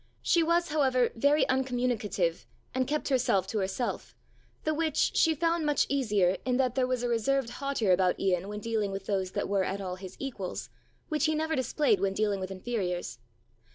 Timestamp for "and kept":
2.73-3.09